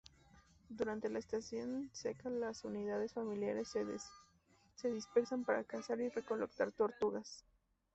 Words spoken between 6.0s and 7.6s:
y recolectar tortugas.